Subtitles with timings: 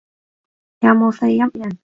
[0.79, 1.77] 有冇四邑人